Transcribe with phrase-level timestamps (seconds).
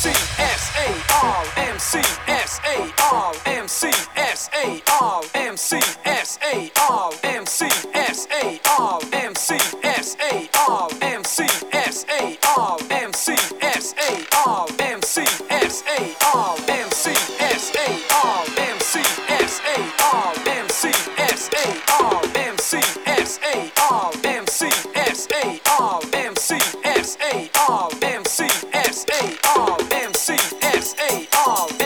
[0.00, 5.58] C S A R M C S A R M C S A R M
[5.58, 5.76] C
[6.06, 9.58] S A R M C S A R M C S A R M C
[9.82, 10.48] S A
[10.88, 15.20] R M C S A R M C S A R M C
[15.50, 20.78] S A R M C S A R M C S A R M C
[21.18, 26.54] S A R M C S A R M C S A R M C
[26.84, 28.44] S A R M C
[28.90, 31.79] S A R M C S A R.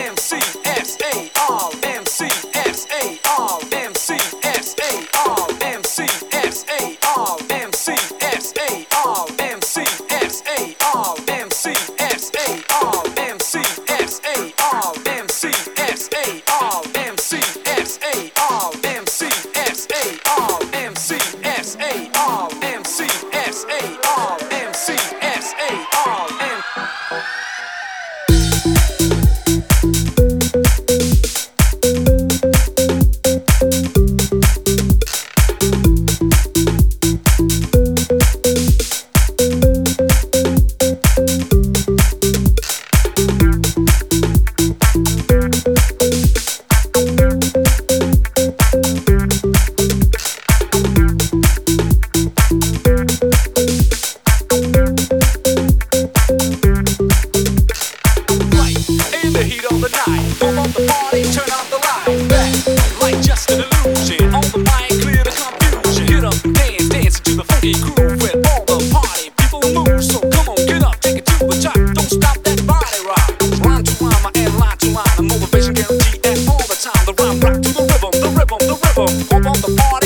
[78.97, 79.27] rhythm.
[79.29, 80.04] Go on the party.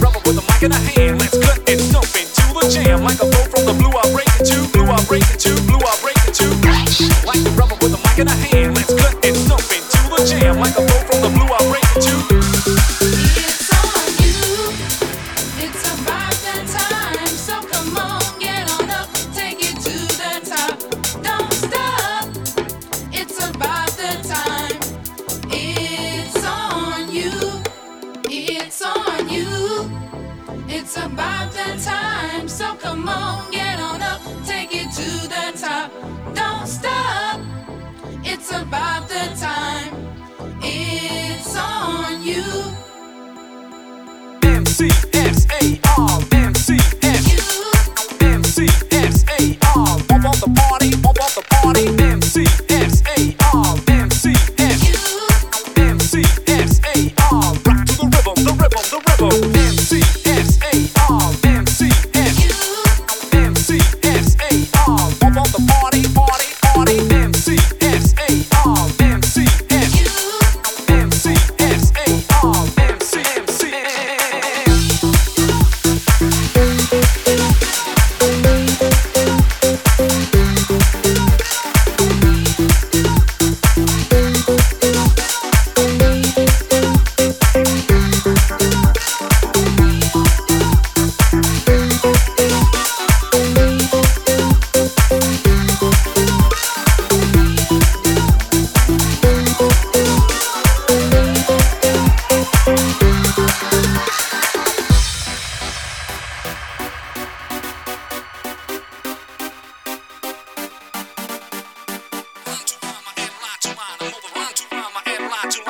[0.00, 1.20] Rubber with a mic in a hand.
[1.20, 3.02] Let's cut and dump into the jam.
[3.02, 5.56] Like a bow from the blue, I break it to blue, I break it to
[5.64, 6.19] blue, I break it
[33.20, 35.90] on, get on up, take it to the top.
[36.34, 37.40] Don't stop,
[38.24, 39.92] it's about the time.
[40.62, 42.44] It's on you.
[44.42, 46.99] M C S A R M C.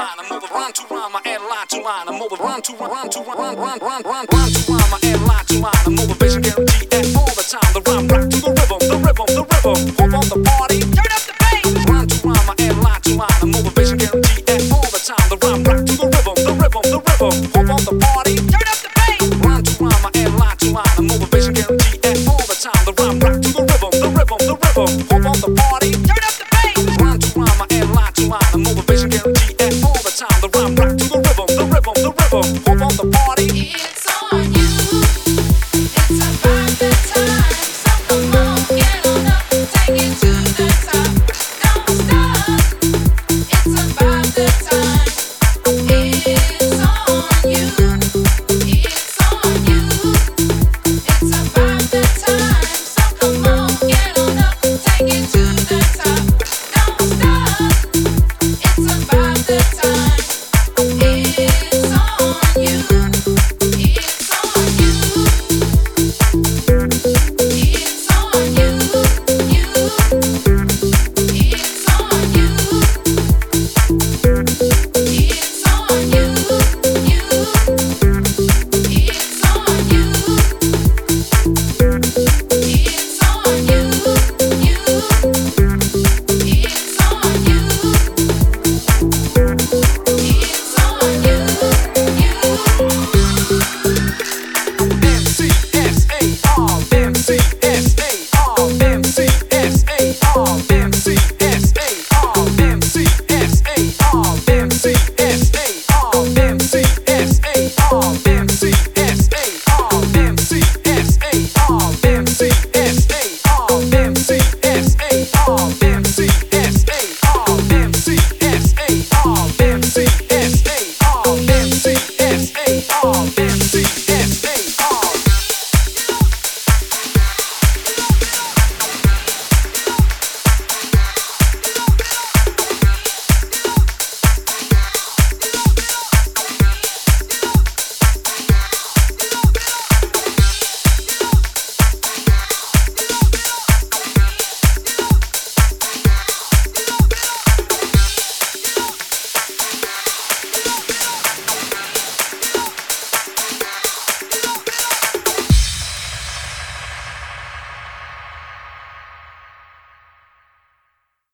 [0.01, 0.19] line.
[0.19, 1.17] I'm over rhyme to rhyme.
[1.17, 2.09] I add line to line.
[2.09, 3.57] I'm over run, to run, to run, run.
[3.57, 4.93] rhyme rhyme rhyme to rhyme.
[4.97, 5.83] I add line to line.
[5.87, 7.71] I'm motivation guaranteed at all the time.
[7.77, 9.79] The rhyme rock to the rhythm, the rhythm, the rhythm.
[9.99, 10.70] Hope on the party.